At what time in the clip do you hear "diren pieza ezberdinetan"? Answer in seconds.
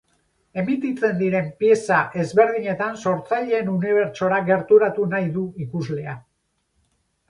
1.19-2.99